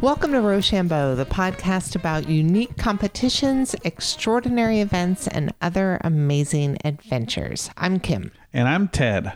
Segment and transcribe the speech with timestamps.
[0.00, 7.68] Welcome to Rochambeau, the podcast about unique competitions, extraordinary events, and other amazing adventures.
[7.76, 8.32] I'm Kim.
[8.50, 9.34] And I'm Ted.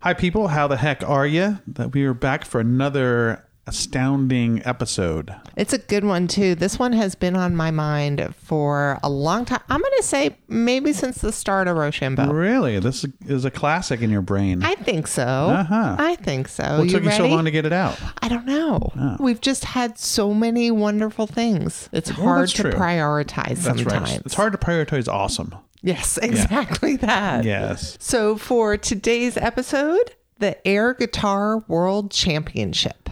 [0.00, 0.48] Hi, people.
[0.48, 1.60] How the heck are you?
[1.68, 5.34] That we are back for another astounding episode.
[5.56, 6.54] It's a good one, too.
[6.54, 9.60] This one has been on my mind for a long time.
[9.68, 12.32] I'm going to say maybe since the start of Rochambeau.
[12.32, 12.78] Really?
[12.78, 14.62] This is a classic in your brain.
[14.62, 15.22] I think so.
[15.24, 15.96] Uh-huh.
[15.98, 16.78] I think so.
[16.80, 17.98] what took you so long to get it out?
[18.22, 19.16] I don't know.
[19.20, 21.88] We've just had so many wonderful things.
[21.92, 22.72] It's Well, hard to true.
[22.72, 24.10] prioritize That's sometimes.
[24.10, 24.22] right.
[24.24, 25.54] It's hard to prioritize awesome.
[25.82, 27.44] Yes, exactly that.
[27.44, 27.96] Yes.
[28.00, 33.03] So for today's episode, the Air Guitar World Championship.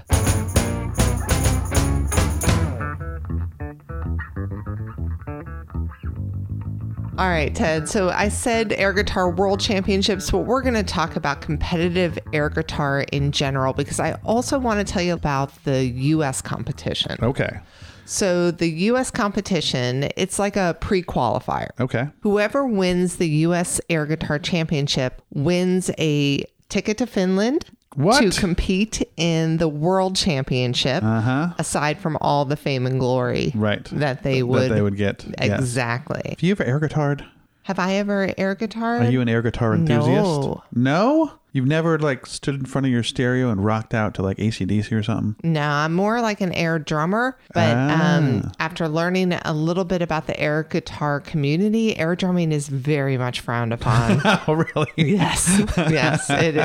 [7.22, 7.88] All right, Ted.
[7.88, 12.48] So I said air guitar world championships, but we're going to talk about competitive air
[12.48, 17.16] guitar in general because I also want to tell you about the US competition.
[17.22, 17.60] Okay.
[18.06, 21.68] So the US competition, it's like a pre-qualifier.
[21.78, 22.08] Okay.
[22.22, 28.32] Whoever wins the US Air Guitar Championship wins a ticket to Finland What?
[28.32, 31.02] to compete in the World Championship.
[31.02, 31.54] Uh-huh.
[31.58, 33.84] Aside from all the fame and glory Right.
[33.92, 35.24] that they would, that they would get.
[35.40, 35.60] Yes.
[35.60, 36.22] exactly.
[36.30, 37.24] Have you ever air guitared?
[37.64, 38.98] Have I ever air guitar?
[38.98, 40.08] Are you an air guitar enthusiast?
[40.10, 40.62] No.
[40.74, 41.32] No?
[41.54, 44.90] You've never like stood in front of your stereo and rocked out to like ACDC
[44.92, 45.36] or something?
[45.42, 47.36] No, I'm more like an air drummer.
[47.52, 48.50] But um, Ah.
[48.58, 53.40] after learning a little bit about the air guitar community, air drumming is very much
[53.40, 54.20] frowned upon.
[54.48, 54.90] Oh, really?
[54.96, 56.56] Yes, yes, it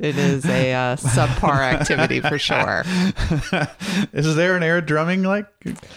[0.00, 2.84] it is a uh, subpar activity for sure.
[4.12, 5.46] Is there an air drumming like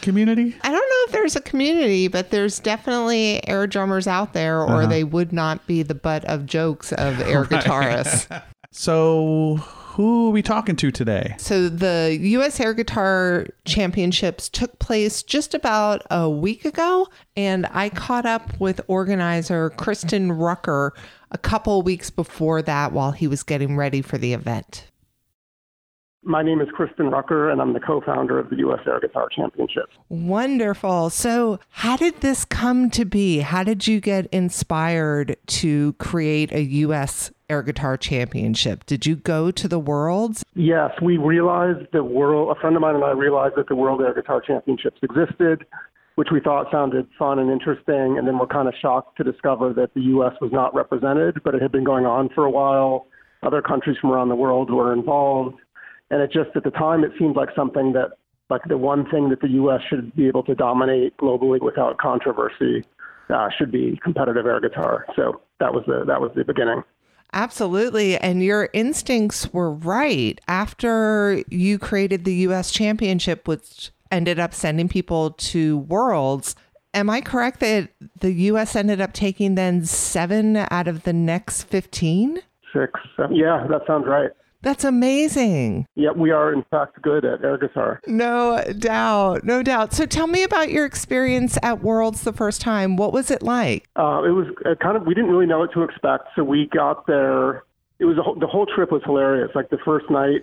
[0.02, 0.56] community?
[0.62, 4.86] I don't know if there's a community, but there's definitely air drummers out there, or
[4.86, 8.25] they would not be the butt of jokes of air guitarists.
[8.78, 9.56] So,
[9.96, 11.36] who are we talking to today?
[11.38, 12.60] So the U.S.
[12.60, 17.08] Air Guitar Championships took place just about a week ago,
[17.38, 20.94] and I caught up with organizer Kriston Rucker
[21.32, 24.92] a couple weeks before that while he was getting ready for the event.
[26.28, 28.80] My name is Kriston Rucker, and I'm the co-founder of the U.S.
[28.88, 29.94] Air Guitar Championships.
[30.10, 31.12] Wonderful.
[31.12, 33.40] So, how did this come to be?
[33.40, 37.32] How did you get inspired to create a U.S.
[37.48, 38.86] Air Guitar Championship?
[38.88, 40.44] Did you go to the Worlds?
[40.56, 42.56] Yes, we realized the world.
[42.56, 45.64] A friend of mine and I realized that the World Air Guitar Championships existed,
[46.16, 49.74] which we thought sounded fun and interesting, and then we're kind of shocked to discover
[49.74, 50.34] that the U.S.
[50.42, 53.06] was not represented, but it had been going on for a while.
[53.44, 55.58] Other countries from around the world were involved,
[56.10, 58.14] and it just at the time it seemed like something that,
[58.50, 59.82] like the one thing that the U.S.
[59.88, 62.84] should be able to dominate globally without controversy,
[63.30, 65.06] uh, should be competitive air guitar.
[65.16, 66.84] So that was the that was the beginning.
[67.36, 68.18] Absolutely.
[68.18, 70.40] And your instincts were right.
[70.48, 76.56] After you created the US Championship, which ended up sending people to Worlds,
[76.94, 77.90] am I correct that
[78.22, 82.42] the US ended up taking then seven out of the next 15?
[82.74, 83.00] Six.
[83.32, 84.32] yeah, that sounds right.
[84.66, 85.86] That's amazing.
[85.94, 88.02] Yeah, we are in fact good at air guitar.
[88.08, 89.44] No doubt.
[89.44, 89.94] No doubt.
[89.94, 92.98] So tell me about your experience at Worlds the first time.
[92.98, 93.88] What was it like?
[93.96, 96.66] Uh, it was uh, kind of we didn't really know what to expect, so we
[96.74, 97.64] got there.
[98.00, 99.52] It was whole- the whole trip was hilarious.
[99.54, 100.42] Like the first night,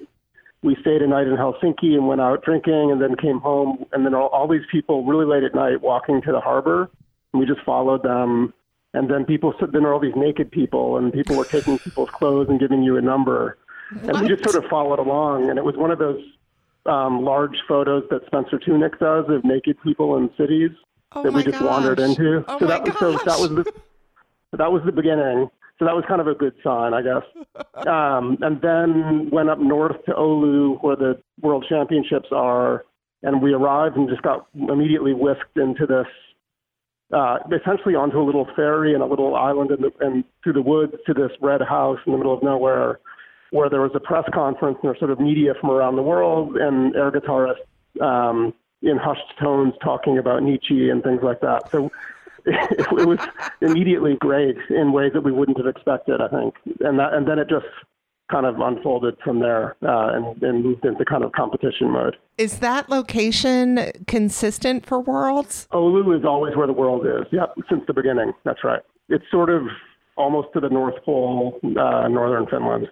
[0.62, 4.06] we stayed a night in Helsinki and went out drinking, and then came home, and
[4.06, 6.88] then all, all these people really late at night walking to the harbor,
[7.32, 8.54] and we just followed them.
[8.94, 12.60] And then people, then all these naked people, and people were taking people's clothes and
[12.60, 13.56] giving you a number,
[14.02, 15.50] and we just sort of followed along.
[15.50, 16.22] And it was one of those
[16.86, 20.70] um, large photos that Spencer Tunick does of naked people in cities
[21.14, 22.44] Oh that we just wandered into.
[22.48, 23.72] Oh so that was so that was the
[24.56, 25.50] that was the beginning.
[25.78, 27.22] So that was kind of a good sign, I guess.
[27.86, 32.84] Um, and then went up north to Oulu, where the World Championships are,
[33.22, 36.06] and we arrived and just got immediately whisked into this,
[37.12, 40.62] uh, essentially onto a little ferry and a little island in the, and through the
[40.62, 43.00] woods to this red house in the middle of nowhere,
[43.52, 46.02] where there was a press conference and there was sort of media from around the
[46.02, 47.60] world and air guitarists
[48.00, 51.70] um, in hushed tones talking about Nietzsche and things like that.
[51.70, 51.90] So
[52.46, 53.18] it, it was
[53.60, 56.54] immediately great in ways that we wouldn't have expected, I think.
[56.80, 57.66] And that, and then it just
[58.30, 62.16] kind of unfolded from there uh, and, and moved into kind of competition mode.
[62.38, 65.68] Is that location consistent for Worlds?
[65.72, 67.26] Oulu is always where the world is.
[67.30, 68.32] Yep, since the beginning.
[68.44, 68.80] That's right.
[69.10, 69.64] It's sort of
[70.16, 72.88] almost to the North Pole, uh, northern Finland.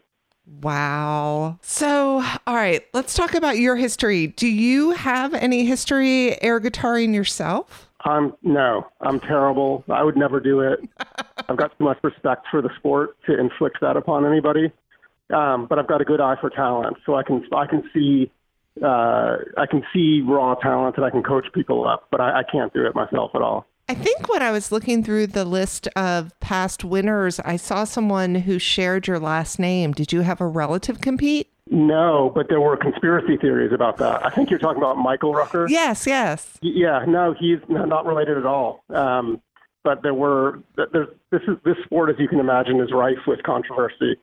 [0.62, 1.58] Wow.
[1.62, 4.28] So, all right, let's talk about your history.
[4.28, 7.88] Do you have any history air guitaring yourself?
[8.04, 9.84] I'm no, I'm terrible.
[9.88, 10.80] I would never do it.
[11.48, 14.72] I've got too much respect for the sport to inflict that upon anybody.
[15.32, 18.30] Um, but I've got a good eye for talent, so I can I can see
[18.82, 22.42] uh, I can see raw talent and I can coach people up, but I, I
[22.50, 23.66] can't do it myself at all.
[23.90, 28.36] I think when I was looking through the list of past winners, I saw someone
[28.36, 29.90] who shared your last name.
[29.90, 31.48] Did you have a relative compete?
[31.68, 34.24] No, but there were conspiracy theories about that.
[34.24, 35.66] I think you're talking about Michael Rucker.
[35.68, 36.56] Yes, yes.
[36.62, 38.84] Yeah, no, he's not related at all.
[38.90, 39.42] Um,
[39.82, 44.16] but there were this is this sport, as you can imagine, is rife with controversy.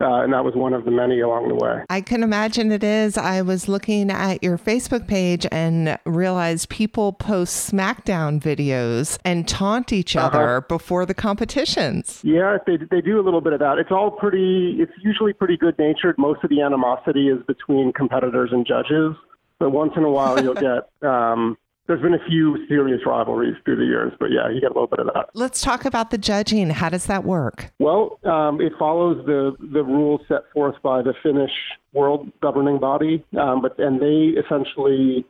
[0.00, 1.82] Uh, and that was one of the many along the way.
[1.88, 3.16] I can imagine it is.
[3.16, 9.92] I was looking at your Facebook page and realized people post SmackDown videos and taunt
[9.92, 10.26] each uh-huh.
[10.26, 12.20] other before the competitions.
[12.24, 13.78] Yeah, they, they do a little bit of that.
[13.78, 16.16] It's all pretty, it's usually pretty good natured.
[16.18, 19.14] Most of the animosity is between competitors and judges.
[19.60, 23.76] But once in a while, you'll get um, there's been a few serious rivalries through
[23.76, 25.28] the years, but yeah, you get a little bit of that.
[25.34, 26.70] Let's talk about the judging.
[26.70, 27.72] How does that work?
[27.78, 31.52] Well, um, it follows the the rules set forth by the Finnish
[31.92, 35.26] world governing body, um, but and they essentially.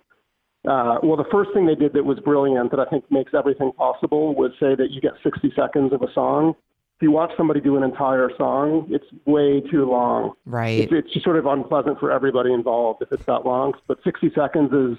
[0.67, 3.71] Uh, well, the first thing they did that was brilliant, that I think makes everything
[3.73, 6.55] possible, was say that you get 60 seconds of a song.
[6.97, 10.33] If you watch somebody do an entire song, it's way too long.
[10.47, 10.81] Right.
[10.81, 13.75] It's, it's just sort of unpleasant for everybody involved if it's that long.
[13.87, 14.97] But 60 seconds is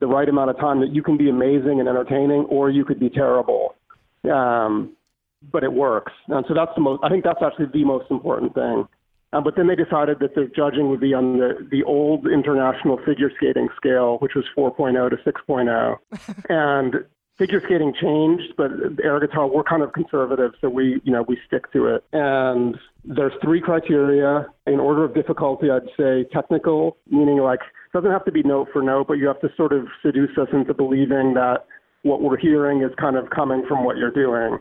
[0.00, 2.98] the right amount of time that you can be amazing and entertaining, or you could
[2.98, 3.74] be terrible.
[4.30, 4.96] Um,
[5.52, 7.02] but it works, and so that's the most.
[7.02, 8.86] I think that's actually the most important thing.
[9.32, 12.98] Um, but then they decided that the judging would be on the, the old international
[13.06, 15.96] figure skating scale, which was 4.0 to 6.0.
[16.48, 17.04] and
[17.40, 18.70] figure skating changed, but
[19.02, 22.04] air guitar we're kind of conservative, so we you know we stick to it.
[22.12, 25.70] And there's three criteria in order of difficulty.
[25.70, 27.60] I'd say technical, meaning like
[27.92, 30.48] doesn't have to be note for note, but you have to sort of seduce us
[30.52, 31.66] into believing that
[32.02, 34.58] what we're hearing is kind of coming from what you're doing.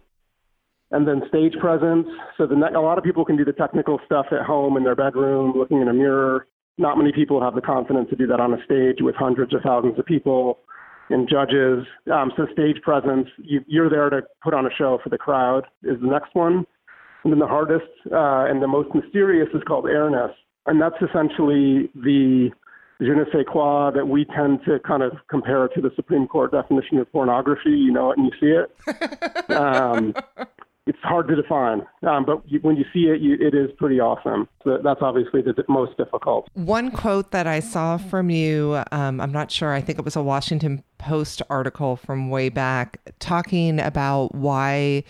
[0.92, 2.08] And then stage presence.
[2.38, 4.96] So the a lot of people can do the technical stuff at home in their
[4.96, 6.48] bedroom, looking in a mirror.
[6.80, 9.62] Not many people have the confidence to do that on a stage with hundreds of
[9.62, 10.60] thousands of people
[11.10, 11.86] and judges.
[12.12, 15.66] Um, so stage presence, you, you're there to put on a show for the crowd
[15.84, 16.66] is the next one.
[17.24, 20.32] And then the hardest uh, and the most mysterious is called airness.
[20.66, 22.50] And that's essentially the
[23.00, 26.52] je ne sais quoi that we tend to kind of compare to the Supreme Court
[26.52, 27.72] definition of pornography.
[27.72, 29.52] You know it and you see it.
[29.52, 30.14] um,
[30.90, 34.00] it's hard to define, um, but you, when you see it, you, it is pretty
[34.00, 34.50] awesome.
[34.64, 36.48] So that's obviously the most difficult.
[36.56, 40.16] One quote that I saw from you, um, I'm not sure, I think it was
[40.16, 45.04] a Washington Post article from way back talking about why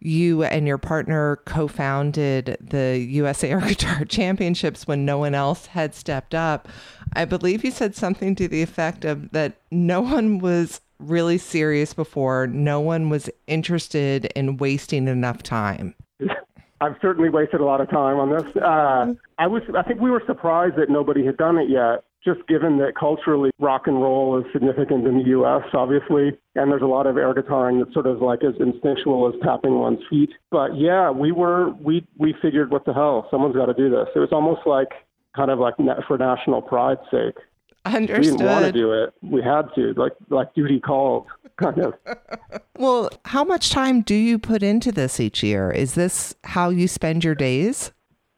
[0.00, 5.94] you and your partner co-founded the USA Air Guitar Championships when no one else had
[5.94, 6.68] stepped up.
[7.14, 11.94] I believe you said something to the effect of that no one was really serious
[11.94, 12.46] before.
[12.46, 15.94] No one was interested in wasting enough time.
[16.80, 18.56] I've certainly wasted a lot of time on this.
[18.56, 22.46] Uh, I was, I think we were surprised that nobody had done it yet, just
[22.48, 26.86] given that culturally rock and roll is significant in the U.S., obviously, and there's a
[26.86, 30.30] lot of air guitaring that's sort of like as instinctual as tapping one's feet.
[30.50, 34.08] But yeah, we were, we we figured, what the hell, someone's got to do this.
[34.14, 34.88] It was almost like
[35.34, 35.74] kind of like
[36.06, 37.36] for national pride's sake.
[37.84, 38.18] Understood.
[38.18, 39.14] We didn't want to do it.
[39.22, 41.26] We had to, like like duty called,
[41.56, 41.94] kind of.
[42.76, 45.70] well, how much time do you put into this each year?
[45.70, 47.92] Is this how you spend your days?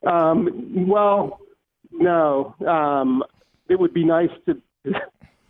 [0.07, 1.41] Um, well,
[1.93, 2.55] no.
[2.67, 3.23] Um,
[3.71, 4.61] it would be nice to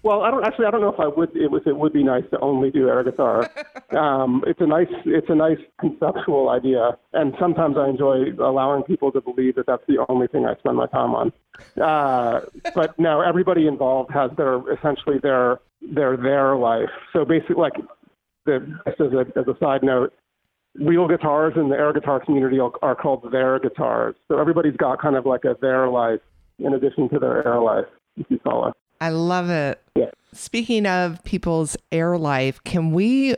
[0.02, 0.66] well, I don't actually.
[0.66, 1.34] I don't know if I would.
[1.36, 1.62] It was.
[1.66, 3.50] It would be nice to only do air guitar.
[3.90, 4.86] Um, it's a nice.
[5.04, 9.82] It's a nice conceptual idea, and sometimes I enjoy allowing people to believe that that's
[9.88, 11.32] the only thing I spend my time on.
[11.76, 16.88] Uh, but no, everybody involved has their essentially their their their life.
[17.12, 17.72] So basically, like
[18.46, 20.14] the just as a as a side note,
[20.76, 24.14] real guitars in the air guitar community are called their guitars.
[24.28, 26.20] So everybody's got kind of like a their life
[26.60, 27.86] in addition to their air life,
[28.20, 28.72] if you follow.
[29.00, 29.82] I love it.
[29.96, 30.10] Yeah.
[30.32, 33.34] Speaking of people's air life, can we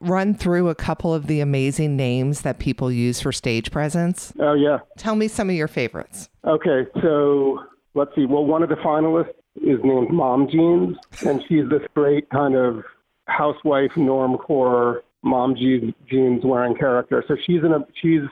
[0.00, 4.32] run through a couple of the amazing names that people use for stage presence?
[4.38, 4.78] Oh, yeah.
[4.96, 6.28] Tell me some of your favorites.
[6.46, 8.26] Okay, so let's see.
[8.26, 12.84] Well, one of the finalists is named Mom Jeans, and she's this great kind of
[13.26, 17.24] housewife normcore mom jeans wearing character.
[17.26, 18.22] So she's in a she's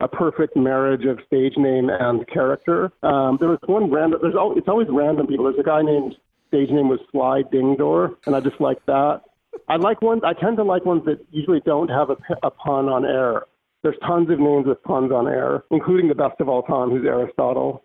[0.00, 2.92] a perfect marriage of stage name and character.
[3.02, 4.20] Um, there was one random.
[4.22, 5.44] There's always, it's always random people.
[5.44, 6.16] There's a guy named
[6.48, 9.22] stage name was Sly Dingdor, and I just like that.
[9.68, 10.22] I like ones.
[10.24, 13.44] I tend to like ones that usually don't have a, a pun on air.
[13.82, 17.04] There's tons of names with puns on air, including the best of all time, who's
[17.04, 17.80] Airistotle.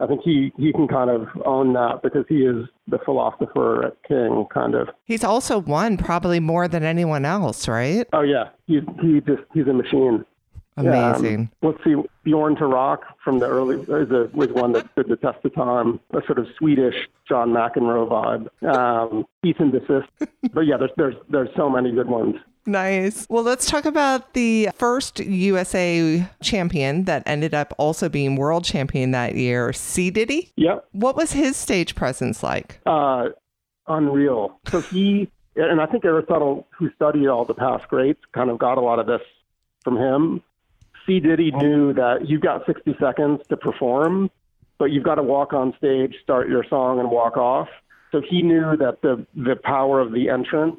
[0.00, 4.46] I think he, he can kind of own that because he is the philosopher king,
[4.52, 4.88] kind of.
[5.04, 8.06] He's also won probably more than anyone else, right?
[8.12, 10.24] Oh yeah, he's he just he's a machine.
[10.78, 11.40] Amazing.
[11.40, 11.94] Um, let's see,
[12.26, 16.00] Björn Türoque from the early is a, was one that stood the test of time.
[16.10, 16.94] A sort of Swedish
[17.28, 18.48] John McEnroe vibe.
[18.64, 20.08] Um, and desist.
[20.52, 22.36] but yeah, there's there's there's so many good ones.
[22.66, 23.26] Nice.
[23.30, 29.10] Well, let's talk about the first USA champion that ended up also being world champion
[29.12, 30.10] that year, C.
[30.10, 30.52] Diddy.
[30.56, 30.86] Yep.
[30.92, 32.80] What was his stage presence like?
[32.84, 33.28] Uh,
[33.86, 34.60] unreal.
[34.68, 38.76] So he, and I think Airistotle, who studied all the past greats, kind of got
[38.76, 39.22] a lot of this
[39.82, 40.42] from him.
[41.08, 44.30] Diddy knew that you've got 60 seconds to perform,
[44.78, 47.68] but you've got to walk on stage, start your song, and walk off.
[48.12, 50.76] So he knew that the the power of the entrance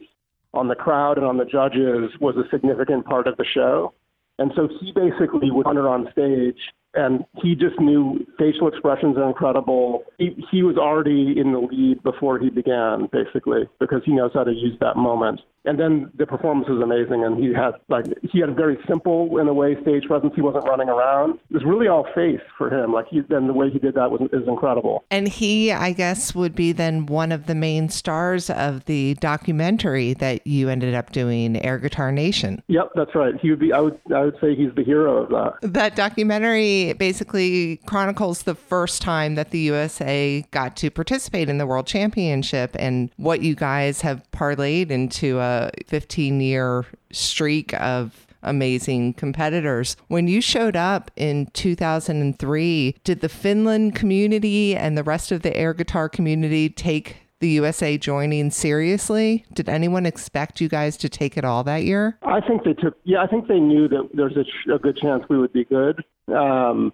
[0.53, 3.93] on the crowd and on the judges was a significant part of the show.
[4.39, 6.59] And so he basically would her on stage
[6.93, 10.03] and he just knew facial expressions are incredible.
[10.17, 14.43] He, he was already in the lead before he began, basically, because he knows how
[14.43, 15.41] to use that moment.
[15.65, 19.37] And then the performance was amazing, and he had like he had a very simple
[19.39, 20.31] in a way stage presence.
[20.33, 21.37] He wasn't running around.
[21.49, 22.93] It was really all face for him.
[22.93, 25.03] Like he, then the way he did that was is incredible.
[25.11, 30.13] And he, I guess, would be then one of the main stars of the documentary
[30.15, 32.63] that you ended up doing, Air Guitar Nation.
[32.67, 33.33] Yep, that's right.
[33.41, 33.73] He would be.
[33.73, 33.99] I would.
[34.15, 35.73] I would say he's the hero of that.
[35.73, 41.65] That documentary basically chronicles the first time that the USA got to participate in the
[41.65, 49.13] World Championship and what you guys have parlayed into a 15 year streak of amazing
[49.13, 49.97] competitors.
[50.07, 55.55] When you showed up in 2003, did the Finland community and the rest of the
[55.55, 59.45] air guitar community take the USA joining seriously?
[59.53, 62.17] Did anyone expect you guys to take it all that year?
[62.23, 65.23] I think they took, yeah, I think they knew that there's a, a good chance
[65.29, 66.03] we would be good.
[66.33, 66.93] Um,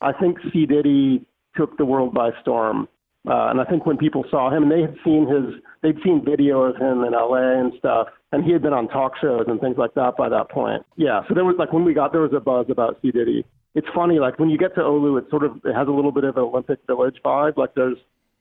[0.00, 0.66] I think C.
[0.66, 1.26] Diddy
[1.56, 2.88] took the world by storm.
[3.28, 6.24] Uh, and I think when people saw him, and they had seen his, they'd seen
[6.24, 9.60] video of him in LA and stuff, and he had been on talk shows and
[9.60, 10.84] things like that by that point.
[10.96, 13.44] Yeah, so there was like when we got there was a buzz about C Diddy.
[13.74, 16.12] It's funny, like when you get to Oulu, it sort of it has a little
[16.12, 17.56] bit of an Olympic Village vibe.
[17.56, 17.98] Like there's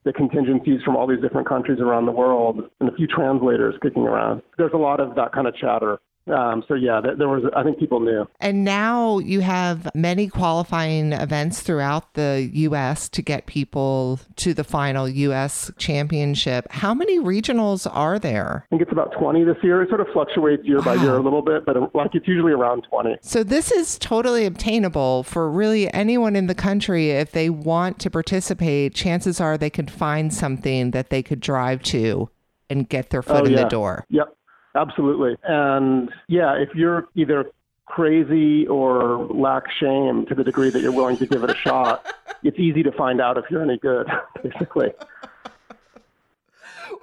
[0.07, 4.03] the contingencies from all these different countries around the world and a few translators kicking
[4.03, 4.41] around.
[4.57, 5.99] There's a lot of that kind of chatter.
[6.29, 7.43] Um, so yeah, there was.
[7.55, 8.27] I think people knew.
[8.39, 13.09] And now you have many qualifying events throughout the U.S.
[13.09, 15.71] to get people to the final U.S.
[15.77, 16.67] championship.
[16.71, 18.65] How many regionals are there?
[18.65, 19.81] I think it's about 20 this year.
[19.81, 20.83] It sort of fluctuates year wow.
[20.83, 23.17] by year a little bit, but like it's usually around 20.
[23.21, 28.09] So this is totally obtainable for really anyone in the country if they want to
[28.09, 28.93] participate.
[28.93, 32.29] Chances are they could find something that they could drive to
[32.69, 33.63] and get their foot oh, in yeah.
[33.63, 34.05] the door.
[34.09, 34.36] Yep.
[34.77, 35.35] Absolutely.
[35.43, 37.51] And yeah, if you're either
[37.85, 42.05] crazy or lack shame to the degree that you're willing to give it a shot,
[42.43, 44.07] it's easy to find out if you're any good,
[44.43, 44.91] basically.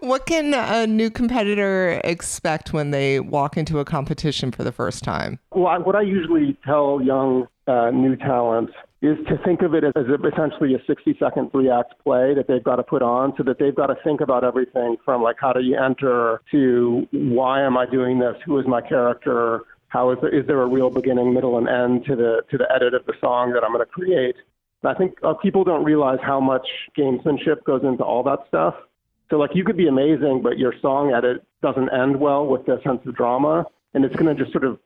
[0.00, 5.02] What can a new competitor expect when they walk into a competition for the first
[5.02, 5.38] time?
[5.52, 8.72] Well, what I usually tell young uh, new talents
[9.04, 12.46] is to think of it as, as essentially a 60 second three act play that
[12.48, 15.36] they've got to put on so that they've got to think about everything from like
[15.38, 18.34] how do you enter to why am I doing this?
[18.46, 19.60] Who is my character?
[19.88, 22.66] How is there, is there a real beginning, middle, and end to the to the
[22.74, 24.36] edit of the song that I'm going to create?
[24.82, 26.66] And I think uh, people don't realize how much
[26.98, 28.74] gamesmanship goes into all that stuff.
[29.30, 32.80] So like you could be amazing, but your song edit doesn't end well with the
[32.82, 34.78] sense of drama, and it's going to just sort of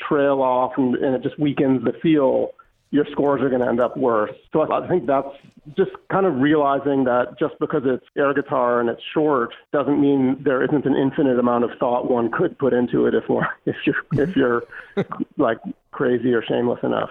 [0.00, 2.52] trail off, and, and it just weakens the feel
[2.90, 4.32] your scores are going to end up worse.
[4.52, 5.28] So I think that's
[5.76, 10.42] just kind of realizing that just because it's air guitar and it's short doesn't mean
[10.42, 13.24] there isn't an infinite amount of thought one could put into it if
[13.66, 14.62] if you're if you're
[15.36, 15.58] like
[15.90, 17.10] crazy or shameless enough.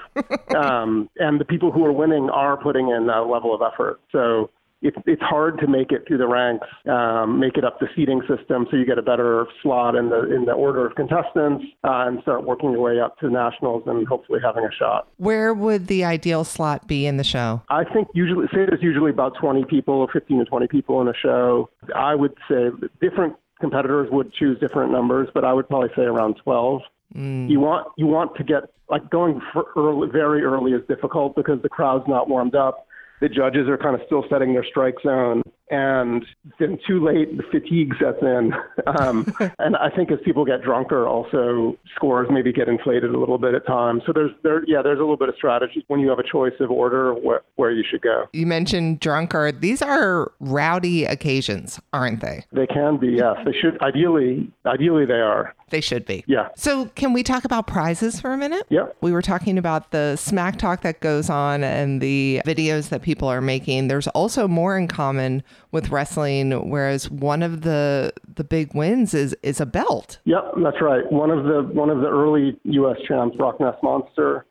[0.55, 3.99] Um, and the people who are winning are putting in a level of effort.
[4.11, 4.49] So
[4.81, 8.21] it's it's hard to make it through the ranks, um, make it up the seating
[8.21, 12.05] system, so you get a better slot in the in the order of contestants, uh,
[12.07, 15.07] and start working your way up to nationals and hopefully having a shot.
[15.17, 17.61] Where would the ideal slot be in the show?
[17.69, 21.15] I think usually say there's usually about 20 people, 15 to 20 people in a
[21.15, 21.69] show.
[21.95, 22.69] I would say
[23.01, 26.81] different competitors would choose different numbers, but I would probably say around 12.
[27.15, 27.49] Mm.
[27.49, 29.41] You want you want to get like going
[29.75, 32.86] early, very early is difficult because the crowd's not warmed up
[33.21, 36.25] the judges are kind of still setting their strike zone, and
[36.59, 38.53] then too late, the fatigue sets in.
[38.87, 43.37] Um, and I think as people get drunker, also scores maybe get inflated a little
[43.37, 44.01] bit at times.
[44.05, 46.53] So there's there, yeah, there's a little bit of strategy when you have a choice
[46.61, 48.25] of order where, where you should go.
[48.31, 49.51] You mentioned drunker.
[49.51, 52.45] These are rowdy occasions, aren't they?
[52.53, 53.35] They can be, yes.
[53.45, 55.53] They should ideally, ideally they are.
[55.69, 56.23] They should be.
[56.27, 56.47] Yeah.
[56.55, 58.65] So, can we talk about prizes for a minute?
[58.69, 58.85] Yeah.
[59.01, 63.27] We were talking about the smack talk that goes on and the videos that people
[63.27, 63.89] are making.
[63.89, 69.35] There's also more in common with wrestling, whereas one of the the big wins is
[69.43, 70.19] is a belt.
[70.25, 71.09] Yep, that's right.
[71.11, 72.97] One of the one of the early U.S.
[73.07, 74.45] champs, Rock Ness Monster,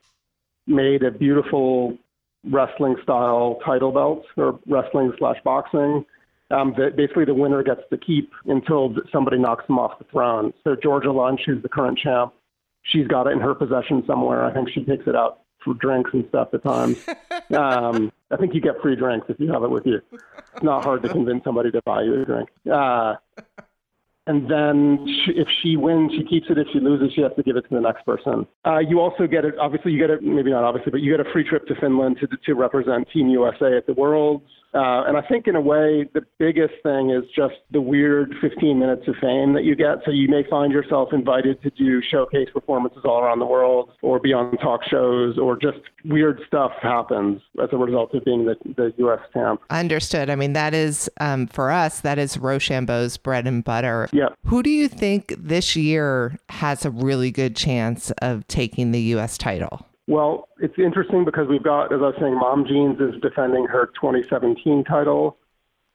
[0.67, 1.97] made a beautiful
[2.51, 6.05] wrestling style title belt or wrestling slash boxing
[6.51, 10.53] um, basically the winner gets to keep until somebody knocks them off the throne.
[10.65, 12.33] So Georgia Lunch, who's the current champ,
[12.83, 14.45] she's got it in her possession somewhere.
[14.45, 16.97] I think she takes it out for drinks and stuff at times.
[17.57, 20.01] um, I think you get free drinks if you have it with you.
[20.13, 22.49] It's not hard to convince somebody to buy you a drink.
[22.73, 23.17] Uh,
[24.29, 26.59] and then she, if she wins, she keeps it.
[26.59, 28.47] If she loses, she has to give it to the next person.
[28.65, 29.55] Uh, you also get it.
[29.59, 30.23] Obviously, you get it.
[30.23, 33.29] Maybe not obviously, but you get a free trip to Finland to to represent Team
[33.29, 34.49] USA at the Worlds.
[34.77, 38.79] Uh, and I think in a way, the biggest thing is just the weird 15
[38.79, 40.05] minutes of fame that you get.
[40.05, 44.21] So you may find yourself invited to do showcase performances all around the world or
[44.21, 48.57] be on talk shows or just weird stuff happens as a result of being the,
[48.77, 49.21] the U.S.
[49.33, 49.63] champ.
[49.71, 50.29] Understood.
[50.29, 54.11] I mean, that is, um, for us, that is Rochambeau's bread and butter.
[54.13, 54.29] Yeah.
[54.45, 59.39] Who do you think this year has a really good chance of taking the U.S.
[59.39, 59.87] title?
[60.07, 63.87] Well, it's interesting because we've got, as I was saying, Mom Jeans is defending her
[64.01, 65.37] 2017 title.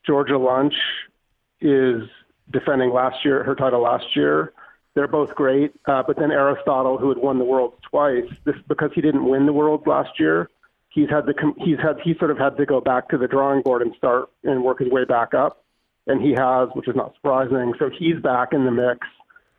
[0.05, 0.73] Georgia Lunch
[1.61, 2.03] is
[2.51, 4.53] defending last year her title last year.
[4.93, 8.91] They're both great, uh, but then Airistotle, who had won the world twice, this because
[8.93, 10.49] he didn't win the world last year,
[10.89, 13.61] he's had to he's had he sort of had to go back to the drawing
[13.61, 15.63] board and start and work his way back up,
[16.07, 17.73] and he has, which is not surprising.
[17.79, 19.07] So he's back in the mix.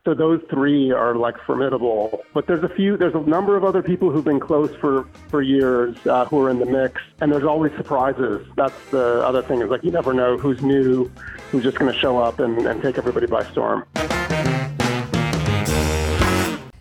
[0.04, 2.24] So those three are like formidable.
[2.34, 5.42] But there's a few, there's a number of other people who've been close for for
[5.42, 8.44] years uh, who are in the mix, and there's always surprises.
[8.56, 11.08] That's the other thing is like you never know who's new,
[11.52, 13.84] who's just going to show up and, and take everybody by storm.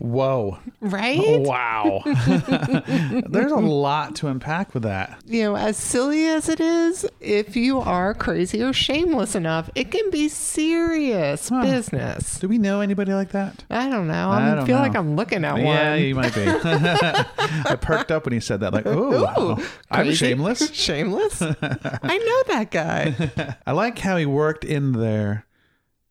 [0.01, 0.58] Whoa.
[0.79, 1.41] Right?
[1.41, 2.01] Wow.
[2.05, 5.22] There's a lot to unpack with that.
[5.27, 9.91] You know, as silly as it is, if you are crazy or shameless enough, it
[9.91, 12.39] can be serious business.
[12.39, 13.63] Do we know anybody like that?
[13.70, 14.31] I don't know.
[14.31, 14.81] I I don't feel know.
[14.81, 16.01] like I'm looking at Yeah, one.
[16.03, 16.46] you might be.
[16.48, 18.74] I perked up when he said that.
[18.74, 20.72] Like, oh, I'm shameless.
[20.74, 21.44] Shameless?
[21.44, 23.53] I know that guy.
[23.68, 25.46] I like how he worked in there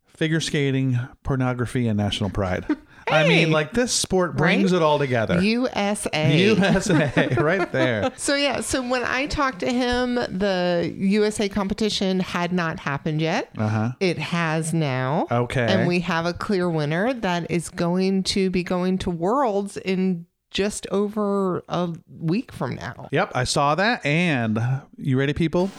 [0.07, 2.65] figure skating, pornography, and national pride.
[3.13, 4.77] I mean, like this sport brings Right?
[4.79, 5.41] it all together.
[5.41, 6.37] USA.
[6.39, 8.11] USA, right there.
[8.17, 13.51] So yeah, so when I talked to him, the USA competition had not happened yet.
[13.59, 13.93] Uh-huh.
[14.01, 15.27] It has now.
[15.31, 15.67] Okay.
[15.69, 20.27] And we have a clear winner that is going to be going to Worlds in
[20.51, 23.09] just over a week from now.
[23.13, 24.05] Yep, I saw that.
[24.05, 24.59] And
[24.97, 25.71] you ready, people?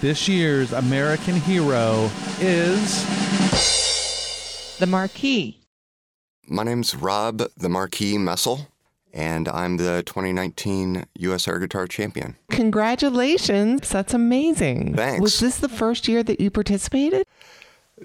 [0.00, 3.04] This year's American hero is
[4.78, 5.58] The Marquis.
[6.52, 8.68] My name's Rob the Marquis Messel,
[9.14, 11.48] and I'm the 2019 U.S.
[11.48, 12.36] Air Guitar Champion.
[12.50, 13.88] Congratulations.
[13.88, 14.94] That's amazing.
[14.94, 15.22] Thanks.
[15.22, 17.26] Was this the first year that you participated?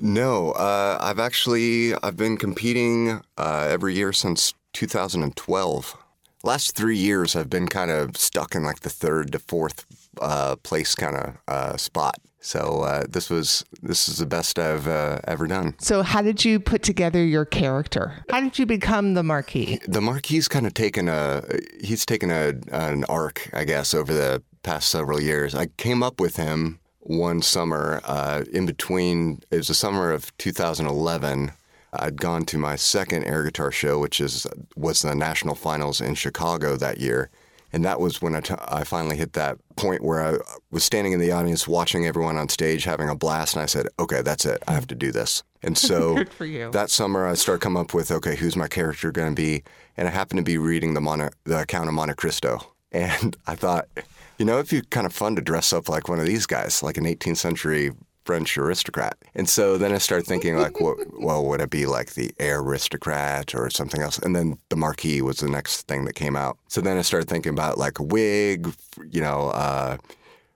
[0.02, 5.98] No, uh, I've actually I've been competing uh, every year since 2012.
[6.42, 9.86] Last three years, I've been kind of stuck in like the third to fourth
[10.22, 12.16] uh, place kind of uh, spot.
[12.48, 15.76] So uh, this was this is the best I've uh, ever done.
[15.80, 18.24] So how did you put together your character?
[18.30, 19.82] How did you become the Marquis?
[19.86, 21.44] The Marquis kind of taken a
[21.82, 25.56] he's taken a an arc, I guess, over the past several years.
[25.56, 29.42] I came up with him one summer uh, in between.
[29.52, 31.52] It was the summer of 2011.
[31.92, 36.16] I'd gone to my second air guitar show, which is was the national finals in
[36.16, 37.30] Chicago that year,
[37.74, 40.38] and that was when I, t- I finally hit that point where I
[40.72, 43.88] was standing in the audience, watching everyone on stage having a blast, and I said,
[44.00, 44.64] "Okay, that's it.
[44.68, 46.72] I have to do this." And so Good for you.
[46.72, 49.64] that summer, I started coming up with, okay, who's my character going to be?
[49.98, 52.60] And I happened to be reading the, Mono, the Count of Monte Cristo.
[52.94, 53.90] And I thought,
[54.38, 56.82] you know, it'd be kind of fun to dress up like one of these guys,
[56.82, 57.92] like an 18th century
[58.28, 59.18] French aristocrat.
[59.34, 63.56] And so then I started thinking, like, what, well, would it be like the aristocrat
[63.56, 64.20] or something else?
[64.20, 66.58] And then the Marquis was the next thing that came out.
[66.68, 68.70] So then I started thinking about like a wig,
[69.10, 69.98] you know, uh,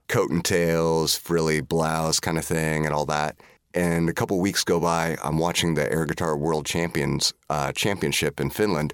[0.08, 3.36] coat and tails, frilly blouse kind of thing, and all that.
[3.72, 8.38] And a couple weeks go by, I'm watching the Air Guitar World Champions uh, Championship
[8.38, 8.92] in Finland,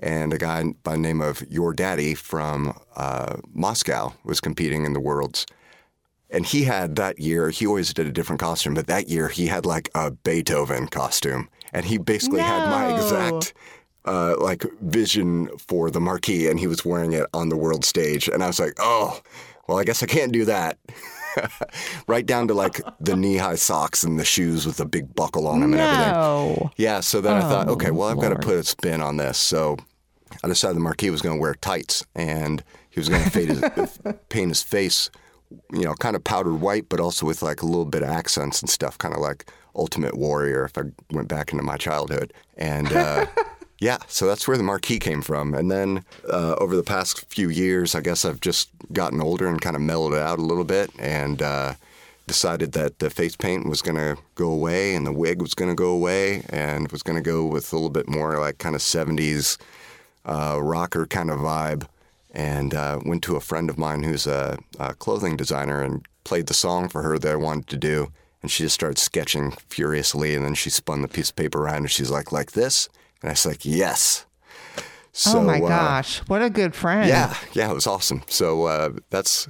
[0.00, 4.94] and a guy by the name of Your Daddy from uh, Moscow was competing in
[4.94, 5.46] the Worlds.
[6.36, 9.46] And he had that year, he always did a different costume, but that year he
[9.46, 11.48] had like a Beethoven costume.
[11.72, 13.54] And he basically had my exact
[14.04, 18.28] uh, like vision for the Marquis, and he was wearing it on the world stage.
[18.28, 19.18] And I was like, oh,
[19.66, 20.78] well, I guess I can't do that.
[22.06, 25.48] right down to like the knee high socks and the shoes with the big buckle
[25.48, 26.12] on them and everything.
[26.76, 29.16] Yeah, so then I thought, Oh, okay, well, I've got to put a spin on
[29.16, 29.38] this.
[29.38, 29.78] So
[30.44, 33.30] I decided the Marquis was going to wear tights and he was going to
[33.74, 35.10] his, paint his face,
[35.72, 38.60] you know, kind of powdered white, but also with like a little bit of accents
[38.60, 42.32] and stuff, kind of like Ultimate Warrior if I went back into my childhood.
[42.56, 43.26] And uh,
[43.78, 45.54] Yeah, so that's where the Marquis came from.
[45.54, 49.60] And then uh, over the past few years, I guess I've just gotten older and
[49.60, 51.74] kind of mellowed it out a little bit and uh,
[52.26, 55.70] decided that the face paint was going to go away and the wig was going
[55.70, 58.74] to go away and was going to go with a little bit more like kind
[58.74, 59.58] of 70s
[60.24, 61.86] uh, rocker kind of vibe.
[62.36, 66.46] And uh, went to a friend of mine who's a, a clothing designer and played
[66.46, 68.12] the song for her that I wanted to do.
[68.42, 70.34] And she just started sketching furiously.
[70.34, 72.90] And then she spun the piece of paper around and she's like, like this?
[73.22, 74.26] And I was like, yes.
[75.26, 77.08] oh my uh, gosh, what a good friend.
[77.08, 78.22] yeah, yeah, it was awesome.
[78.28, 79.48] So uh, that's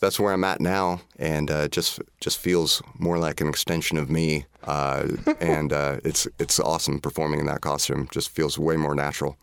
[0.00, 4.10] that's where I'm at now, and uh, just just feels more like an extension of
[4.10, 4.46] me.
[4.64, 5.08] Uh,
[5.40, 8.08] and uh, it's it's awesome performing in that costume.
[8.10, 9.36] Just feels way more natural.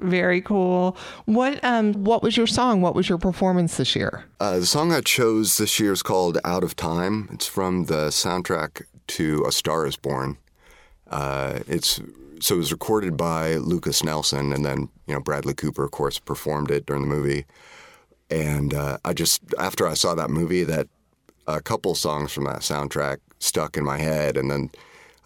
[0.00, 0.96] Very cool.
[1.26, 2.80] What um what was your song?
[2.80, 4.24] What was your performance this year?
[4.40, 8.08] Uh, the song I chose this year is called "Out of Time." It's from the
[8.08, 10.38] soundtrack to "A Star Is Born."
[11.10, 12.00] Uh, it's
[12.40, 16.18] so it was recorded by Lukas Nelson, and then you know Bradley Cooper, of course,
[16.18, 17.44] performed it during the movie.
[18.30, 20.88] And uh, I just after I saw that movie, that
[21.46, 24.70] a couple songs from that soundtrack stuck in my head, and then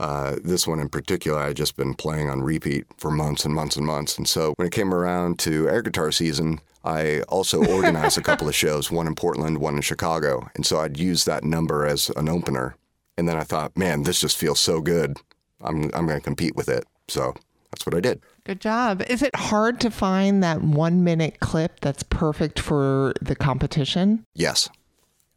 [0.05, 3.55] uh, this one in particular, I had just been playing on repeat for months and
[3.55, 4.19] months and months.
[4.19, 8.47] And so when it came around to air guitar season, I also organized a couple
[8.47, 12.11] of shows, one in Portland, one in Chicago, and so I'd use that number as
[12.17, 12.77] an opener.
[13.17, 15.17] And then I thought, man, this just feels so good.
[15.63, 16.85] I'm I'm going to compete with it.
[17.09, 17.33] So
[17.71, 18.21] that's what I did.
[18.45, 19.03] Good job.
[19.09, 24.27] Is it hard to find that one minute clip that's perfect for the competition?
[24.35, 24.69] Yes.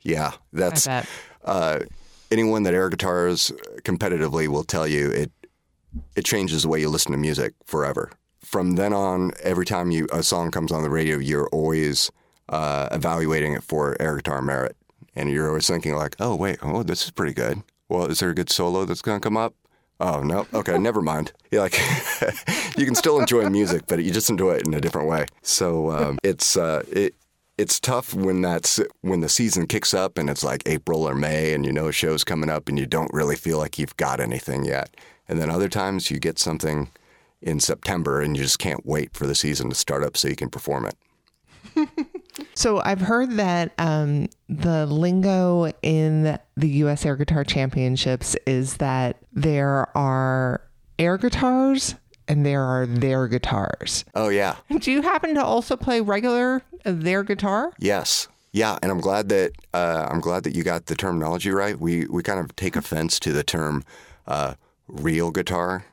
[0.01, 1.80] Yeah, that's uh,
[2.31, 3.51] anyone that air guitars
[3.83, 5.31] competitively will tell you it
[6.15, 8.11] it changes the way you listen to music forever.
[8.43, 12.11] From then on, every time you a song comes on the radio, you're always
[12.49, 14.77] uh, evaluating it for air guitar merit,
[15.15, 17.63] and you're always thinking like, "Oh wait, oh this is pretty good.
[17.89, 19.53] Well, is there a good solo that's going to come up?
[19.99, 21.33] Oh no, okay, never mind.
[21.51, 21.77] You're like,
[22.77, 25.25] you can still enjoy music, but you just enjoy it in a different way.
[25.41, 27.15] So um, it's uh, it
[27.58, 31.54] it's tough when that's when the season kicks up and it's like April or May
[31.54, 34.20] and you know a show's coming up and you don't really feel like you've got
[34.20, 34.96] anything yet.
[35.28, 36.89] And then other times you get something
[37.41, 40.36] in September and you just can't wait for the season to start up so you
[40.36, 41.89] can perform it.
[42.54, 47.06] So I've heard that um, the lingo in the U.S.
[47.06, 50.62] Air Guitar Championships is that there are
[51.00, 51.96] air guitars
[52.27, 54.05] and there are their guitars.
[54.15, 54.55] Oh yeah.
[54.79, 57.71] Do you happen to also play regular uh, their guitar?
[57.79, 58.27] Yes.
[58.51, 61.77] Yeah, and I'm glad that uh, I'm glad that you got the terminology right.
[61.79, 63.83] We we kind of take offense to the term
[64.25, 64.55] uh,
[64.87, 65.85] real guitar,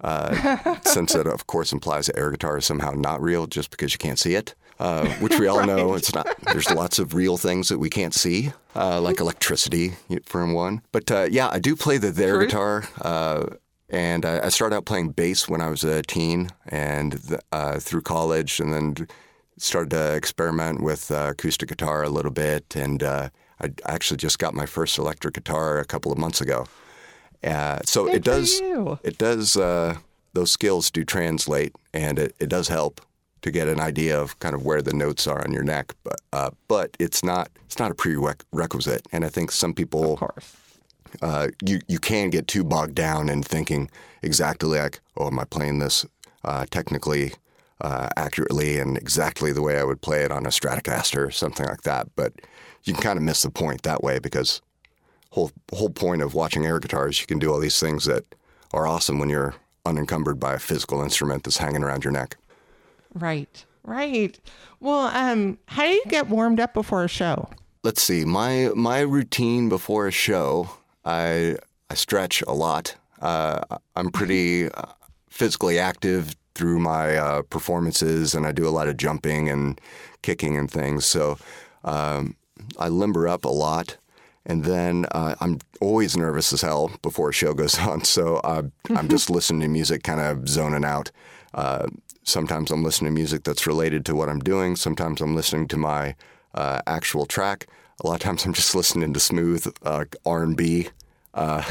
[0.00, 3.92] uh, since it of course implies that air guitar is somehow not real just because
[3.92, 4.54] you can't see it.
[4.80, 6.26] Uh, which we all know it's not.
[6.44, 10.82] There's lots of real things that we can't see, uh, like electricity, for one.
[10.92, 12.46] But uh, yeah, I do play the their True.
[12.46, 13.58] guitar.
[13.90, 18.02] And I, I started out playing bass when I was a teen, and uh, through
[18.02, 19.08] college, and then
[19.56, 22.76] started to experiment with uh, acoustic guitar a little bit.
[22.76, 26.66] And uh, I actually just got my first electric guitar a couple of months ago.
[27.42, 28.60] Uh, so Good it does.
[29.02, 29.56] It does.
[29.56, 29.96] Uh,
[30.34, 33.00] those skills do translate, and it, it does help
[33.42, 35.94] to get an idea of kind of where the notes are on your neck.
[36.04, 39.06] But uh, but it's not it's not a prerequisite.
[39.12, 40.56] And I think some people Of course.
[41.22, 43.90] Uh, you you can get too bogged down in thinking
[44.22, 46.06] exactly like, oh, am I playing this
[46.44, 47.32] uh, technically
[47.80, 51.66] uh, accurately and exactly the way I would play it on a Stratocaster or something
[51.66, 52.08] like that?
[52.16, 52.32] But
[52.84, 54.60] you can kind of miss the point that way because
[55.30, 58.24] whole whole point of watching air guitars, you can do all these things that
[58.72, 59.54] are awesome when you're
[59.86, 62.36] unencumbered by a physical instrument that's hanging around your neck.
[63.14, 63.64] Right.
[63.84, 64.38] Right.
[64.80, 67.48] Well, um, how do you get warmed up before a show?
[67.84, 70.68] let's see my my routine before a show
[71.08, 71.56] i
[71.90, 72.94] i stretch a lot.
[73.20, 73.60] Uh,
[73.96, 74.92] i'm pretty uh,
[75.30, 79.80] physically active through my uh, performances and i do a lot of jumping and
[80.22, 81.04] kicking and things.
[81.06, 81.38] So
[81.84, 82.36] um,
[82.78, 83.96] i limber up a lot
[84.46, 88.04] and then uh, i'm always nervous as hell before a show goes on.
[88.04, 91.10] So uh, i'm just listening to music kind of zoning out.
[91.54, 91.86] Uh,
[92.22, 94.76] sometimes i'm listening to music that's related to what i'm doing.
[94.76, 96.14] Sometimes i'm listening to my
[96.54, 97.66] uh, actual track.
[98.02, 100.88] A lot of times I'm just listening to smooth uh, R&B.
[101.38, 101.62] Uh,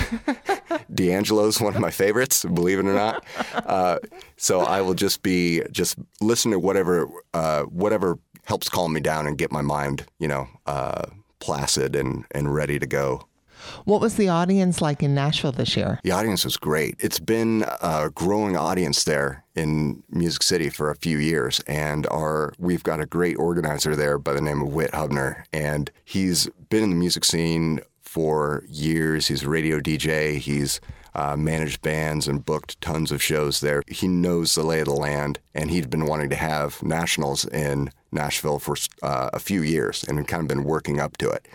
[0.93, 3.25] D'Angelo's one of my favorites, believe it or not.
[3.53, 3.99] Uh,
[4.37, 9.27] so I will just be just listen to whatever uh, whatever helps calm me down
[9.27, 11.03] and get my mind, you know, uh,
[11.39, 13.27] placid and and ready to go.
[13.85, 15.99] What was the audience like in Nashville this year?
[16.03, 16.95] The audience was great.
[16.99, 22.53] It's been a growing audience there in Music City for a few years, and our
[22.57, 26.83] we've got a great organizer there by the name of Whit Hubner, and he's been
[26.83, 29.27] in the music scene for years.
[29.27, 30.37] He's a radio DJ.
[30.37, 30.79] He's
[31.13, 33.81] uh, managed bands and booked tons of shows there.
[33.87, 37.91] He knows the lay of the land, and he'd been wanting to have nationals in
[38.11, 41.47] Nashville for uh, a few years and had kind of been working up to it.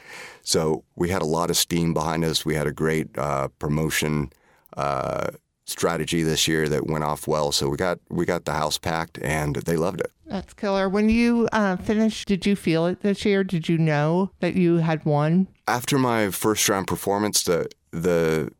[0.43, 2.45] So we had a lot of steam behind us.
[2.45, 4.33] We had a great uh, promotion
[4.77, 5.31] uh,
[5.65, 7.53] strategy this year that went off well.
[7.53, 10.11] So we got we got the house packed, and they loved it.
[10.27, 10.89] That's killer.
[10.89, 13.45] When you uh, finished, did you feel it this year?
[13.45, 15.49] Did you know that you had won?
[15.69, 18.51] After my first round performance, the the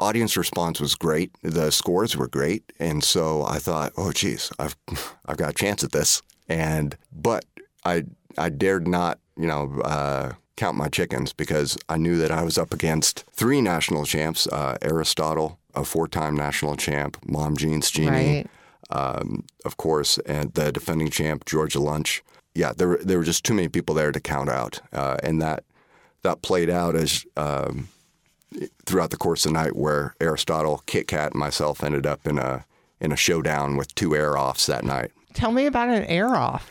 [0.00, 1.32] audience response was great.
[1.42, 4.76] The scores were great, and so I thought, oh, geez, I've
[5.26, 6.22] I've got a chance at this.
[6.48, 7.44] And but
[7.84, 8.04] I
[8.36, 9.80] I dared not, you know.
[9.84, 14.48] Uh, count my chickens because I knew that I was up against three national champs
[14.48, 18.46] uh, Airistotle, a four time national champ, Mom Jeans Genie, Right.
[18.90, 22.22] um, of course, and the defending champ, Georgia Lunch.
[22.54, 24.80] Yeah, there, were- there were just too many people there to count out.
[24.92, 25.64] Uh, and that,
[26.22, 27.88] that played out as um,
[28.86, 32.38] throughout the course of the night where Airistotle, Kit Kat, and myself ended up in
[32.38, 32.64] a,
[33.00, 35.12] in a showdown with two air offs that night.
[35.34, 36.70] Tell me about an air off.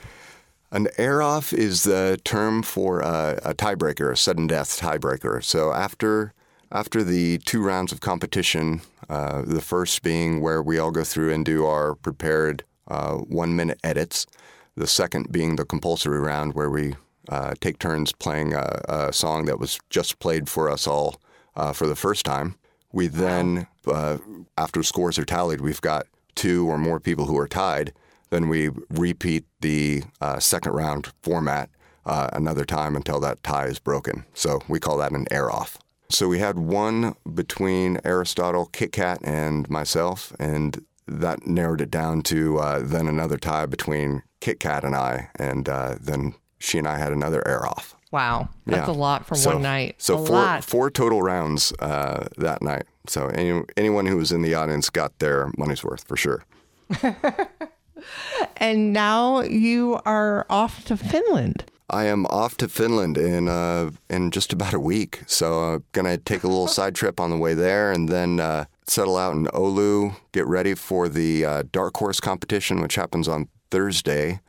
[0.71, 5.41] An air off is the term for uh, a tiebreaker, a sudden death tiebreaker.
[5.41, 6.33] So after
[6.71, 11.33] after the two rounds of competition, uh, the first being where we all go through
[11.33, 14.25] and do our prepared uh, one minute edits,
[14.75, 16.95] the second being the compulsory round where we
[17.29, 21.19] uh, take turns playing a, a song that was just played for us all
[21.55, 22.55] uh, for the first time.
[22.93, 24.17] We then, uh,
[24.57, 27.93] after scores are tallied, we've got two or more people who are tied.
[28.29, 31.69] Then we repeat the uh, second round format
[32.05, 34.25] uh, another time until that tie is broken.
[34.33, 35.77] So we call that an air off.
[36.09, 42.21] So we had one between Airistotle, Kit Kat, and myself, and that narrowed it down
[42.23, 46.87] to uh, then another tie between Kit Kat and I, and uh, then she and
[46.87, 47.95] I had another air off.
[48.11, 48.93] Wow, that's Yeah.
[48.93, 49.95] a lot for So- one night.
[49.97, 50.63] So a four lot.
[50.63, 52.83] four total rounds uh, that night.
[53.07, 56.43] So any, anyone who was in the audience got their money's worth for sure.
[58.57, 61.65] And now you are off to Finland.
[61.89, 66.17] I am off to Finland in uh, in just about a week, so I'm gonna
[66.17, 69.45] take a little side trip on the way there, and then uh, settle out in
[69.47, 74.41] Oulu, get ready for the uh, dark horse competition, which happens on Thursday,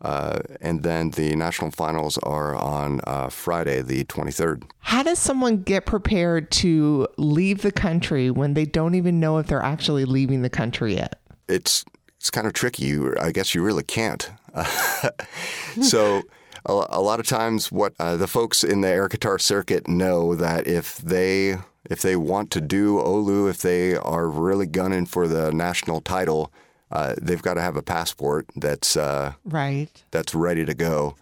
[0.00, 4.62] uh, and then the national finals are on uh, Friday, the 23rd.
[4.80, 9.48] How does someone get prepared to leave the country when they don't even know if
[9.48, 11.20] they're actually leaving the country yet?
[11.48, 11.84] it's
[12.18, 12.98] it's kind of tricky.
[13.20, 14.30] I guess you really can't.
[15.82, 16.22] so
[16.66, 20.34] a, a lot of times, what uh, the folks in the air guitar circuit know
[20.34, 21.56] that if they
[21.88, 26.52] if they want to do Oulu, if they are really gunning for the national title,
[26.90, 29.88] uh, they've got to have a passport that's uh, Right.
[30.10, 31.14] that's ready to go,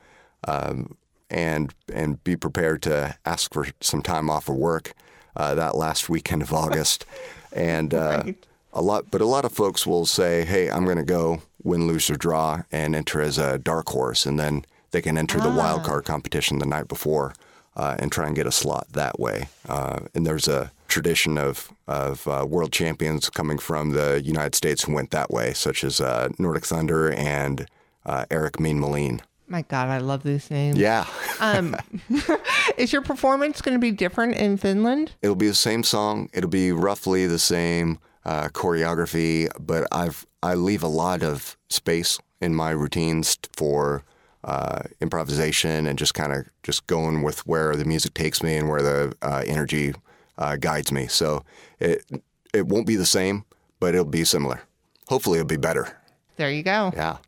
[0.48, 0.96] um,
[1.30, 4.94] and and be prepared to ask for some time off of work
[5.36, 7.04] uh, that last weekend of August,
[7.52, 8.46] and uh, Right.
[8.72, 9.10] a lot.
[9.10, 12.16] But a lot of folks will say, "Hey, I'm going to go win, lose or
[12.16, 16.04] draw, and enter as a dark horse, and then they can enter the wild card
[16.06, 17.34] competition the night before."
[17.76, 19.48] Uh, and try and get a slot that way.
[19.68, 24.84] Uh, and there's a tradition of of uh, world champions coming from the United States
[24.84, 27.66] who went that way, such as uh, Nordic Thunder and
[28.06, 29.22] uh, Eric Mean Moline.
[29.48, 30.78] My God, I love these names.
[30.78, 31.04] Yeah,
[31.40, 31.74] Um,
[32.78, 35.10] is your performance going to be different in Finland?
[35.20, 36.28] it'll be the same song.
[36.32, 42.20] It'll be roughly the same uh, choreography, but I've I leave a lot of space
[42.40, 44.04] in my routines for
[44.44, 48.68] uh, improvisation and just kind of just going with where the music takes me and
[48.68, 49.94] where the uh, energy
[50.38, 51.06] uh, guides me.
[51.06, 51.44] So
[51.80, 52.04] it
[52.52, 53.44] it won't be the same,
[53.80, 54.62] but it'll be similar.
[55.08, 55.98] Hopefully, it'll be better.
[56.36, 56.92] There you go.
[56.94, 57.18] Yeah.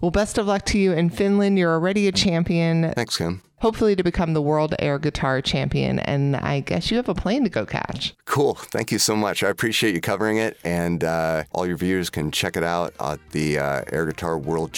[0.00, 1.58] Well, best of luck to you in Finland.
[1.58, 3.40] You're already a champion, Thanks, Kim.
[3.60, 6.00] hopefully to become the world air guitar champion.
[6.00, 8.12] And I guess you have a plane to go catch.
[8.24, 8.54] Cool.
[8.54, 9.44] Thank you so much.
[9.44, 10.58] I appreciate you covering it.
[10.64, 14.72] And uh, all your viewers can check it out at the uh, Air Guitar World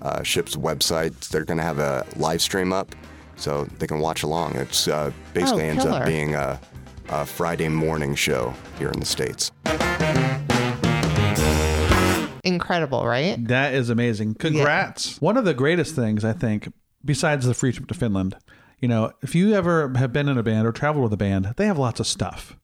[0.00, 1.28] Championships website.
[1.28, 2.94] They're going to have a live stream up
[3.36, 4.56] so they can watch along.
[4.56, 6.60] It's uh, basically ends up being a,
[7.08, 9.50] a Friday morning show here in the States.
[12.42, 13.36] Incredible, right?
[13.48, 14.34] That is amazing.
[14.34, 15.20] Congrats.
[15.20, 16.72] One of the greatest things, I think,
[17.04, 18.36] besides the free trip to Finland,
[18.78, 21.52] you know, if you ever have been in a band or traveled with a band,
[21.58, 22.56] they have lots of stuff.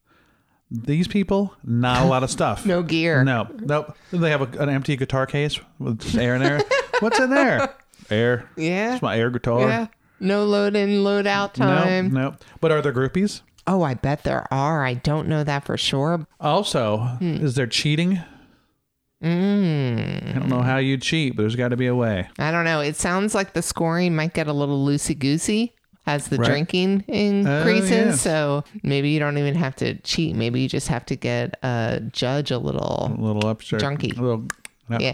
[0.69, 2.65] These people, not a lot of stuff.
[2.65, 3.23] No gear.
[3.23, 3.95] No, nope.
[4.11, 6.59] They have a, an empty guitar case with just air in there.
[6.99, 7.73] What's in there?
[8.09, 8.49] Air.
[8.55, 8.93] Yeah.
[8.93, 9.67] It's my air guitar.
[9.67, 9.87] Yeah.
[10.19, 12.11] No load in, load out time.
[12.13, 12.35] No, no.
[12.61, 13.41] But are there groupies?
[13.67, 14.85] Oh, I bet there are.
[14.85, 16.25] I don't know that for sure.
[16.39, 17.35] Also, Hmm.
[17.45, 18.19] is there cheating?
[19.23, 20.29] Mm.
[20.35, 22.29] I don't know how you cheat, but there's got to be a way.
[22.39, 22.81] I don't know.
[22.81, 25.73] It sounds like the scoring might get a little loosey goosey.
[26.09, 26.47] as the Right.
[26.47, 27.89] drinking increases.
[27.91, 28.21] yes.
[28.21, 30.37] So maybe you don't even have to cheat.
[30.37, 33.13] Maybe you just have to get a judge a little.
[33.13, 33.81] A little upstairs.
[33.81, 34.11] Junkie.
[34.17, 34.45] A little,
[34.87, 34.99] no.
[35.01, 35.11] Yeah.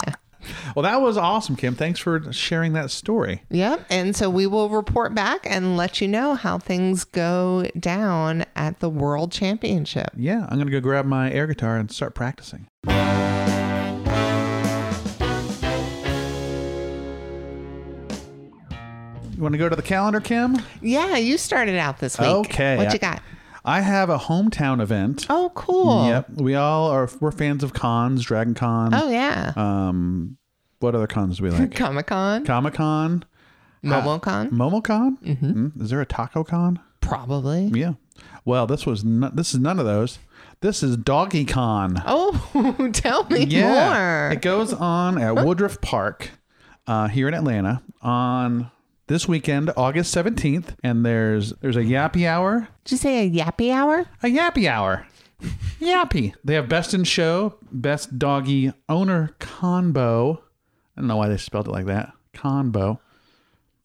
[0.76, 1.76] Well, that was awesome, Kim.
[1.76, 3.44] Thanks for sharing that story.
[3.50, 3.86] Yep.
[3.90, 8.80] And so we will report back and let you know how things go down at
[8.80, 10.10] the World Championship.
[10.16, 12.68] Yeah, I'm gonna go grab my air guitar and start practicing.
[19.36, 20.58] You want to go to the calendar, Kim?
[20.82, 22.28] Yeah, you started out this week.
[22.28, 22.78] Okay.
[22.78, 23.22] What you got?
[23.66, 25.26] I have a hometown event.
[25.30, 26.08] Oh, cool.
[26.08, 26.30] Yep.
[26.32, 27.10] We all are.
[27.20, 28.24] We're fans of cons.
[28.24, 28.94] Dragon Con.
[28.94, 29.54] Oh, yeah.
[29.56, 30.38] Um,
[30.80, 31.74] what other cons do we like?
[31.76, 33.26] Comic Con, Comic Con.
[33.84, 35.18] MomoCon, MomoCon.
[35.22, 35.82] Mm-hmm.
[35.82, 36.80] Is there a Taco Con?
[37.02, 37.66] probably.
[37.74, 37.94] Yeah.
[38.46, 39.04] Well, this was.
[39.04, 40.20] No, this is none of those.
[40.62, 42.02] This is Doggy Con.
[42.06, 44.32] Oh, tell me more.
[44.32, 46.32] It goes on at Woodruff Park
[46.88, 48.72] uh, here in Atlanta on
[49.08, 50.76] this weekend, August 17th.
[50.84, 52.68] And there's there's a yappy hour.
[52.86, 54.06] Did you say a yappy hour?
[54.22, 55.08] A yappy hour.
[55.82, 56.34] Yappy.
[56.46, 60.42] They have best in show, best doggy owner combo.
[60.96, 62.14] I don't know why they spelled it like that.
[62.34, 63.02] Combo.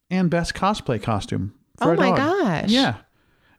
[0.09, 1.53] And best cosplay costume.
[1.81, 2.17] Oh my dog.
[2.17, 2.69] gosh.
[2.69, 2.95] Yeah.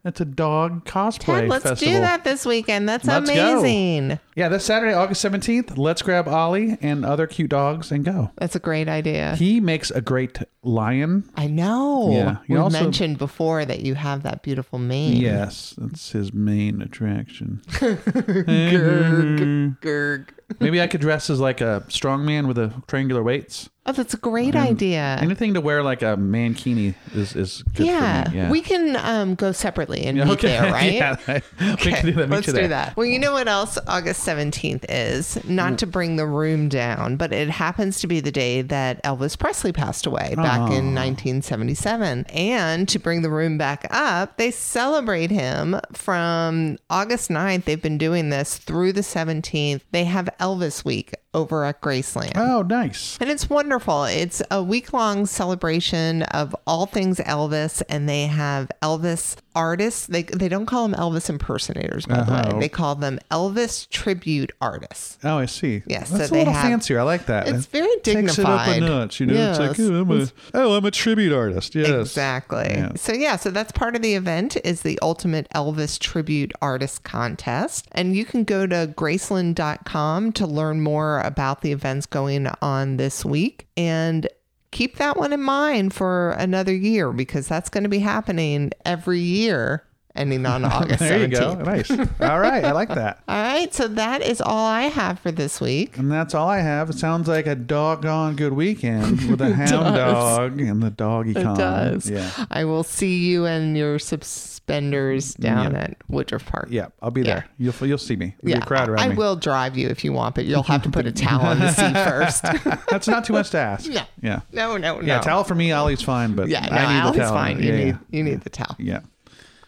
[0.03, 1.95] It's a dog cosplay Ted, let's festival.
[1.95, 2.89] do that this weekend.
[2.89, 3.59] That's Let's go.
[3.59, 4.19] amazing.
[4.35, 8.31] Yeah, this Saturday, August 17th, let's grab Ollie and other cute dogs and go.
[8.39, 9.37] That's a great idea.
[9.37, 11.29] He makes a great lion.
[11.37, 12.11] I know.
[12.13, 15.19] Yeah, you We also- mentioned before that you have that beautiful mane.
[15.19, 17.61] Yes, that's his main attraction.
[17.79, 19.81] Gurg.
[19.81, 20.35] Gurg.
[20.59, 23.71] Maybe I could dress as like a strong man with a triangular weights.
[23.87, 25.17] Oh, that's a great idea.
[25.23, 28.25] Anything to wear like a mankini is is good Yeah.
[28.25, 28.37] for me.
[28.37, 30.49] Yeah, we can um, go separately and meet okay.
[30.49, 30.93] there, right?
[30.93, 31.17] yeah,
[31.59, 32.29] we can do that.
[32.29, 32.69] Meet Let's you do there.
[32.69, 32.97] that.
[32.97, 35.43] Well, you know what else August 17th is?
[35.49, 39.37] Not to bring the room down, but it happens to be the day that Elvis
[39.39, 42.27] Presley passed away back in 1977.
[42.27, 47.65] And to bring the room back up, they celebrate him from August 9th.
[47.65, 49.81] They've been doing this through the 17th.
[49.91, 52.33] They have Elvis Week over at Graceland.
[52.37, 53.17] Oh, nice.
[53.21, 54.05] And it's wonderful.
[54.05, 60.07] It's a week long celebration of all things Elvis, and they have Elvis artists.
[60.07, 62.51] They, they don't call them Elvis impersonators, by the Uh-huh.
[62.55, 62.61] way.
[62.61, 65.19] They call them Elvis tribute artists.
[65.25, 65.83] Oh, I see.
[65.87, 66.99] Yes, that's so a they little have- fancier.
[67.01, 67.47] I like that.
[67.49, 68.83] It's It very Takes it up a dignified.
[68.83, 69.51] notch, you know.
[69.51, 71.75] It's like, oh, I'm a, oh, I'm a tribute artist.
[71.75, 72.67] Yes, Exactly.
[72.71, 72.93] Yeah.
[72.97, 77.87] So yeah, so that's part of the event is the Ultimate Elvis Tribute Artist Contest.
[77.93, 83.25] And you can go to graceland.com to learn more about the events going on this
[83.25, 83.69] week.
[83.77, 84.29] And
[84.71, 89.21] keep that one in mind for another year because that's going to be happening every
[89.21, 89.85] year
[90.21, 91.55] ending on August There you go.
[91.55, 91.91] Nice.
[92.21, 93.23] All right, I like that.
[93.27, 95.97] All right, so that is all I have for this week.
[95.97, 96.91] And that's all I have.
[96.91, 101.53] It sounds like a doggone good weekend with a hound dog and the doggy con.
[101.53, 102.11] It does.
[102.11, 102.31] Yeah.
[102.51, 106.69] I will see you and your suspenders mm, down at Woodruff Park.
[106.71, 107.47] Yeah, I'll be there.
[107.59, 108.35] You'll you'll see me.
[108.43, 110.83] There'll be a crowd around I will drive you if you want, but you'll have
[110.83, 112.43] to put a towel on the seat first.
[112.89, 113.89] That's not too much to ask.
[113.91, 114.03] No.
[114.23, 114.41] Yeah.
[114.53, 115.07] no, no, no.
[115.07, 117.35] Yeah, towel for me, Ollie's fine, but Yeah, no, I need Allie's the towel.
[117.35, 117.63] fine.
[117.63, 118.77] You yeah, need you need the towel.
[118.79, 119.01] yeah.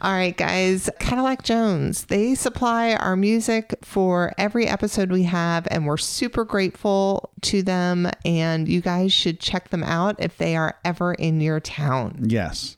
[0.02, 0.90] All right, guys.
[0.98, 7.30] Cadillac Jones, they supply our music for every episode we have, and we're super grateful
[7.42, 8.10] to them.
[8.24, 12.24] And you guys should check them out if they are ever in your town.
[12.26, 12.76] Yes.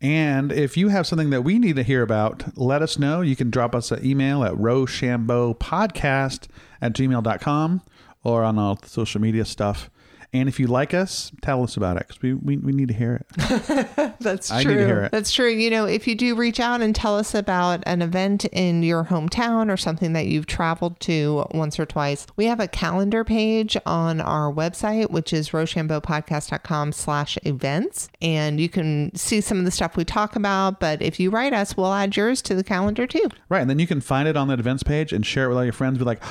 [0.00, 3.20] And if you have something that we need to hear about, let us know.
[3.20, 6.46] You can drop us an email at rochambeaupodcast
[6.80, 7.82] at gmail.com
[8.22, 9.90] or on all social media stuff.
[10.32, 12.94] And if you like us, tell us about it because we, we, we need to
[12.94, 14.16] hear it.
[14.20, 14.74] That's I true.
[14.74, 15.12] need to hear it.
[15.12, 15.48] That's true.
[15.48, 19.04] You know, if you do reach out and tell us about an event in your
[19.04, 23.76] hometown or something that you've traveled to once or twice, we have a calendar page
[23.84, 28.08] on our website, which is rochambeaupodcast.com slash events.
[28.22, 30.78] And you can see some of the stuff we talk about.
[30.78, 33.28] But if you write us, we'll add yours to the calendar too.
[33.48, 33.60] Right.
[33.60, 35.64] And then you can find it on that events page and share it with all
[35.64, 35.98] your friends.
[35.98, 36.22] Be like,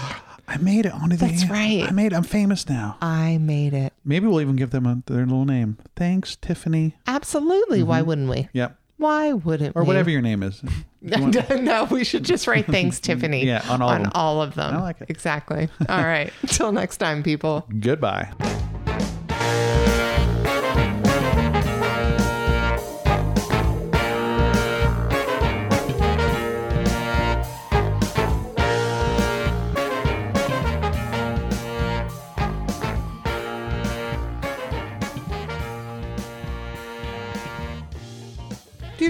[0.50, 1.84] I made it onto the That's right.
[1.88, 2.16] I made it.
[2.16, 2.98] I'm famous now.
[3.02, 3.94] I made it.
[4.04, 5.78] Maybe we'll even give them a, their little name.
[5.96, 6.96] Thanks, Tiffany.
[7.06, 7.84] Absolutely.
[7.84, 8.08] Why mm-hmm.
[8.08, 8.50] wouldn't we?
[8.54, 8.76] Yep.
[8.98, 9.80] Why wouldn't we?
[9.80, 9.88] Or we?
[9.88, 10.64] whatever your name is.
[11.02, 13.46] no, we should just write thanks, Tiffany.
[13.46, 14.12] Yeah, on all of them.
[14.16, 14.76] all of them.
[14.76, 15.10] I like it.
[15.12, 15.70] Exactly.
[15.88, 16.34] All right.
[16.42, 17.68] Until next time, people.
[17.80, 18.34] Goodbye.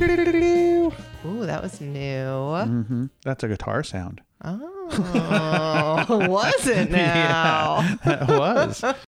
[0.01, 2.55] Ooh, that was new.
[2.63, 4.21] hmm That's a guitar sound.
[4.43, 7.97] Oh, was it now?
[8.05, 8.83] That was.